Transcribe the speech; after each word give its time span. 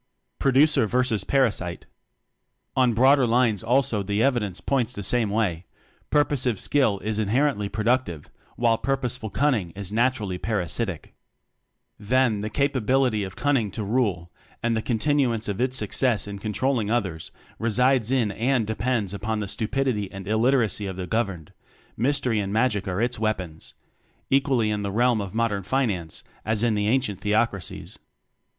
Producer 0.39 0.87
Versus 0.87 1.23
Parasite. 1.23 1.85
On 2.75 2.95
broader 2.95 3.27
lines 3.27 3.61
also 3.63 4.01
the 4.01 4.23
evidence 4.23 4.59
points 4.59 4.93
the 4.93 5.03
same 5.03 5.29
way: 5.29 5.67
purposive 6.09 6.59
skill 6.59 6.97
is 7.03 7.19
inherently 7.19 7.69
productive, 7.69 8.27
while 8.55 8.79
purpose 8.79 9.15
ful 9.15 9.29
cunning 9.29 9.69
is 9.75 9.91
naturally 9.91 10.39
parasitic. 10.39 11.13
Then, 11.99 12.39
the 12.39 12.49
capability 12.49 13.23
of 13.23 13.35
cunning 13.35 13.69
to 13.69 13.83
rule, 13.83 14.31
and 14.63 14.75
the 14.75 14.81
continuance 14.81 15.47
of 15.47 15.61
its 15.61 15.77
suc 15.77 15.93
cess 15.93 16.25
in 16.27 16.39
controlling 16.39 16.89
others, 16.89 17.29
resides 17.59 18.09
in 18.09 18.31
and 18.31 18.65
depends 18.65 19.13
upon 19.13 19.37
the 19.37 19.47
stupidity 19.47 20.11
and 20.11 20.27
il 20.27 20.39
literacy 20.39 20.87
of 20.87 20.95
the 20.95 21.05
governed: 21.05 21.53
mystery 21.95 22.39
and 22.39 22.51
magic 22.51 22.87
are 22.87 23.03
its 23.03 23.19
weapons 23.19 23.75
equally 24.31 24.71
in 24.71 24.81
the 24.81 24.91
realm 24.91 25.21
of 25.21 25.35
modern 25.35 25.61
Finance 25.61 26.23
as 26.43 26.63
in 26.63 26.73
the 26.73 26.87
ancient 26.87 27.21
Theocracies. 27.21 27.99